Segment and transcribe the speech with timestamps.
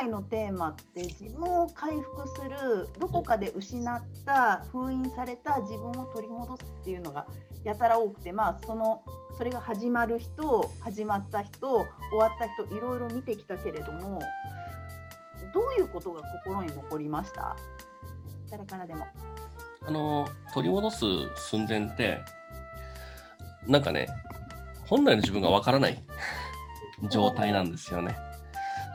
[0.00, 7.26] 回のテーマって自分を回復するどこかで失った封印された自分を取り戻すっていうのが
[7.64, 9.02] やたら多くてまあその
[9.36, 14.20] それが始まる人始まった人終わった人いろいろ見てきたけれども
[15.52, 17.54] どういうことが心に残りました？
[18.50, 19.06] 誰からでも。
[19.82, 21.04] あの取り戻す
[21.36, 22.20] 寸前って
[23.66, 24.08] なんかね
[24.86, 26.02] 本来の自分がわからない
[27.10, 28.16] 状態なんですよね。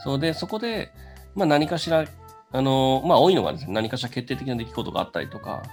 [0.06, 0.92] そうでそこで、
[1.34, 2.06] まあ、何かしら
[2.52, 5.64] あのまあ多いのがですね何かしら決定的な出来事があったりとか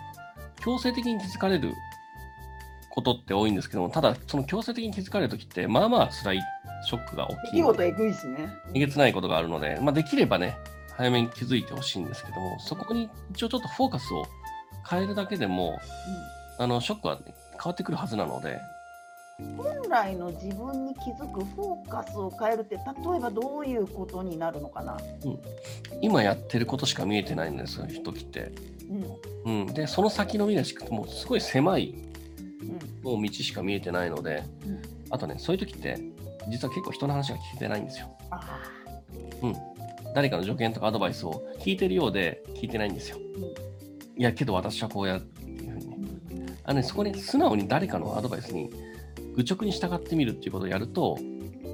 [0.65, 1.71] 強制的に気づかれる
[2.91, 6.41] ことって多いんですけどもただその強制的に気づかれる時ってまあまあ辛い
[6.87, 8.49] ショックが大きい出来事えぐいしね。
[8.73, 10.57] えげつないことがあるので、まあ、できればね
[10.97, 14.25] 早めに気づいてほしいんですけどもそこに一応ちょっとフォーカスを
[14.89, 15.79] 変えるだけでも
[16.59, 18.59] あのショックは、ね、変わってくるはずなので
[19.57, 22.83] 本来の自分に気づくフォーカスを変えるって例
[23.17, 24.97] えばどういうことになるのかな、
[26.01, 28.53] 今やってることしか見えてないんですよ時って。
[29.45, 29.63] うん。
[29.65, 31.95] うん、でその先の未来しかもうすごい狭い
[33.05, 33.13] うん。
[33.13, 34.83] もう道しか見えてないので、うん。
[35.11, 35.99] あとねそういう時って
[36.49, 38.09] 実は結構人の話が聞けてないんですよ。
[38.31, 38.59] あ
[40.15, 43.19] 誰かの助言とかアドバイスを聞いてるようで聞いてないんですよ。
[44.17, 45.91] いやけど私はこうやっていうふうに
[46.47, 46.59] ね。
[46.65, 48.71] あのねそこに素直に誰かのアドバイスに
[49.37, 51.17] 愚直に従ってみるっていうことをやると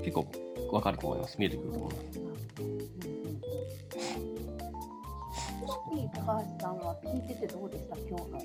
[0.05, 0.27] 結構
[0.73, 1.37] わかると思います。
[1.39, 2.21] 見えてくると思います。
[5.95, 6.79] いい高橋さん。
[6.79, 8.43] は聞いててどうでした今日の。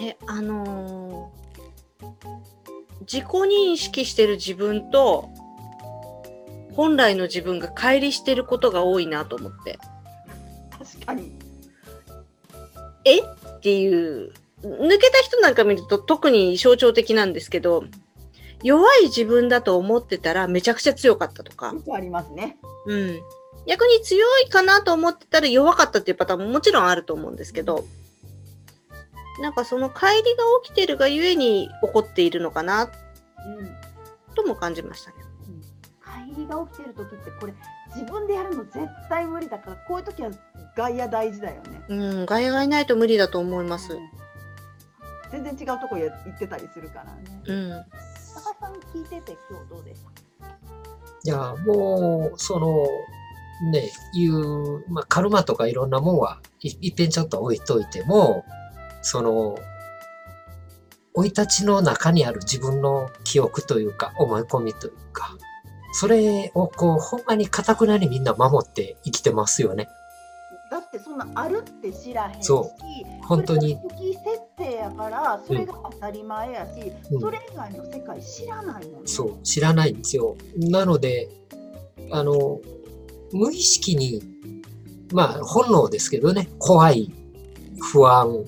[0.00, 1.48] え、あのー
[3.10, 5.30] 自己認識してる自分と、
[6.72, 9.78] 本来の自分が乖離してることが多いなと思って。
[10.78, 11.32] 確かに。
[13.06, 17.84] えっていう、抜けた人なんか見ると特に象徴的なんですけど、
[18.62, 22.56] 弱い自分だと思ってたらめちゃくちゃ強かったとか、ありますね。
[22.86, 23.20] うん。
[23.66, 27.84] 逆に強いかなと思ってたら弱かったっていうパターンももちろんあると思うんですけど、
[29.40, 30.22] なんかその乖離が
[30.64, 33.88] 起きてるがゆえに起こっているのかなうん。
[34.34, 35.16] とも感じましたね。
[36.34, 37.54] 帰りが起きてる時ってこれ
[37.94, 40.30] 自分でやるの絶対無理だからこういう時は
[40.76, 41.82] 外野大事だよね。
[41.88, 43.96] うん、外野がいないと無理だと思います。
[45.30, 47.42] 全然違うとこへ行ってたりするからね。
[47.46, 47.70] うん。
[48.34, 50.28] 高橋さん聞いてて今日どうでした
[51.24, 52.86] いや、もう、その、
[53.72, 58.44] ね、いう、まあ、カルマとかいろんなもんは、いいっぺんちょっと置いといても、
[59.02, 59.58] その、
[61.14, 65.36] 生い立ちの中にある自分の記憶というか、思い込みというか、
[65.92, 69.88] それをこう、ほんまに堅くなにみんな守って生きてますよね。
[70.98, 72.70] だってそんなあるって知らへんしそ
[73.22, 74.24] 本当にそれが初期設
[74.56, 79.06] 定やからそれが当たり前やし、うんそれ以外の世界知らないもんね。
[79.06, 80.36] そう、知らないんですよ。
[80.56, 81.28] なので、
[82.10, 82.60] あの、
[83.32, 84.22] 無意識に、
[85.12, 87.12] まあ、本能ですけどね、怖い、
[87.80, 88.44] 不安、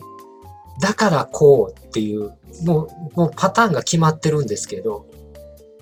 [0.81, 2.33] だからこうっていう、
[2.65, 5.06] もう、もうパターンが決まってるんですけど、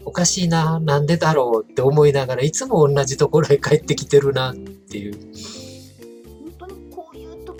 [0.04, 5.18] おかしいな、なんでだろうって思いながらいつも同じところへ帰ってきてるなっていう。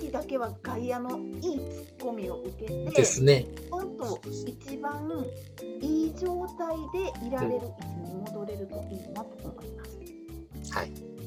[0.09, 3.47] 時だけは外野のいいツッコミを受けてですね。
[3.71, 5.25] 本当一番
[5.81, 9.85] いい状態でいられる位置に戻れるといいなと思いま
[10.65, 10.73] す。
[10.73, 11.18] はい。